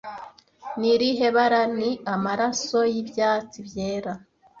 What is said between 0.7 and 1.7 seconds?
Ni irihe bara